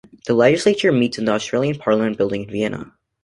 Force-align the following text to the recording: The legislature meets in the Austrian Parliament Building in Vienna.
The 0.25 0.33
legislature 0.33 0.91
meets 0.91 1.19
in 1.19 1.25
the 1.25 1.33
Austrian 1.33 1.77
Parliament 1.77 2.17
Building 2.17 2.45
in 2.45 2.49
Vienna. 2.49 2.91